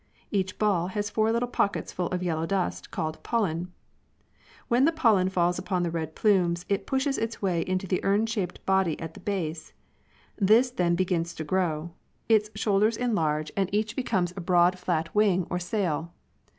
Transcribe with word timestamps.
Each 0.31 0.57
ball 0.57 0.87
has 0.87 1.11
four 1.11 1.31
little 1.31 1.47
pockets 1.47 1.93
full 1.93 2.07
of 2.07 2.23
yellow 2.23 2.47
dust, 2.47 2.89
called 2.89 3.21
pollen 3.21 3.65
(Fig. 3.65 3.67
2). 3.67 3.73
When 4.69 4.85
the 4.85 4.91
pollen 4.91 5.29
falls 5.29 5.59
upon 5.59 5.83
the 5.83 5.91
red 5.91 6.15
plumes, 6.15 6.65
it 6.67 6.87
pushes 6.87 7.19
its 7.19 7.39
way 7.39 7.61
into 7.61 7.85
the 7.85 8.03
urn 8.03 8.25
shaped 8.25 8.65
body 8.65 8.99
at 8.99 9.13
the 9.13 9.19
base. 9.19 9.73
This 10.37 10.71
then 10.71 10.95
begins 10.95 11.35
to 11.35 11.43
grow; 11.43 11.91
its 12.27 12.49
shoulders 12.55 12.97
enlarge 12.97 13.51
and 13.51 13.67
97 13.67 13.75
each 13.75 13.95
becomes 13.95 14.33
a 14.35 14.41
broad 14.41 14.79
flat 14.79 15.13
wing 15.13 15.45
or 15.51 15.59
sail. 15.59 16.11